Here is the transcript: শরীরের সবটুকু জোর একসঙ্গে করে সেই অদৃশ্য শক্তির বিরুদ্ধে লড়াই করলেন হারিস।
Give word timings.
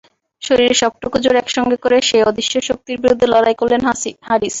শরীরের 0.41 0.79
সবটুকু 0.81 1.17
জোর 1.23 1.35
একসঙ্গে 1.39 1.77
করে 1.83 1.97
সেই 2.09 2.23
অদৃশ্য 2.23 2.53
শক্তির 2.69 3.01
বিরুদ্ধে 3.03 3.27
লড়াই 3.29 3.55
করলেন 3.59 3.81
হারিস। 3.87 4.49